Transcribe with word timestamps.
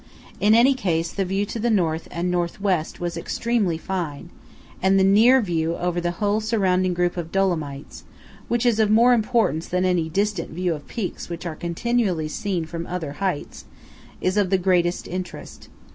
In 0.39 0.55
any 0.55 0.73
case, 0.73 1.11
the 1.11 1.25
view 1.25 1.45
to 1.45 1.59
the 1.59 1.69
North 1.69 2.07
and 2.09 2.31
North 2.31 2.59
West 2.59 2.99
was 2.99 3.15
extremely 3.15 3.77
fine; 3.77 4.31
and 4.81 4.97
the 4.99 5.03
near 5.03 5.41
view 5.43 5.75
over 5.77 6.01
the 6.01 6.09
whole 6.17 6.41
surrounding 6.41 6.95
group 6.95 7.17
of 7.17 7.31
Dolomites 7.31 8.03
(which 8.47 8.65
is 8.65 8.79
of 8.79 8.89
more 8.89 9.13
importance 9.13 9.67
than 9.67 9.85
any 9.85 10.09
distant 10.09 10.49
view 10.49 10.73
of 10.73 10.87
peaks 10.87 11.29
which 11.29 11.45
are 11.45 11.55
continually 11.55 12.27
seen 12.29 12.65
from 12.65 12.87
other 12.87 13.11
heights) 13.21 13.65
is 14.21 14.37
of 14.37 14.49
the 14.49 14.57
greatest 14.57 15.07
interest. 15.07 15.69